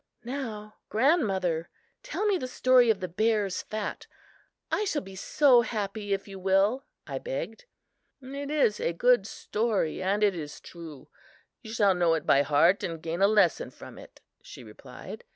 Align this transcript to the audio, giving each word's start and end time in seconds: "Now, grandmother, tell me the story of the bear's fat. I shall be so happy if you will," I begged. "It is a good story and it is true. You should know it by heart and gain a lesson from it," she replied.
"Now, 0.23 0.77
grandmother, 0.89 1.69
tell 2.01 2.25
me 2.25 2.39
the 2.39 2.47
story 2.47 2.89
of 2.89 3.01
the 3.01 3.07
bear's 3.07 3.61
fat. 3.61 4.07
I 4.71 4.83
shall 4.85 5.03
be 5.03 5.15
so 5.15 5.61
happy 5.61 6.11
if 6.11 6.27
you 6.27 6.39
will," 6.39 6.85
I 7.05 7.19
begged. 7.19 7.65
"It 8.19 8.49
is 8.49 8.79
a 8.79 8.93
good 8.93 9.27
story 9.27 10.01
and 10.01 10.23
it 10.23 10.33
is 10.33 10.59
true. 10.59 11.09
You 11.61 11.71
should 11.71 11.97
know 11.97 12.15
it 12.15 12.25
by 12.25 12.41
heart 12.41 12.81
and 12.81 12.99
gain 12.99 13.21
a 13.21 13.27
lesson 13.27 13.69
from 13.69 13.99
it," 13.99 14.21
she 14.41 14.63
replied. 14.63 15.23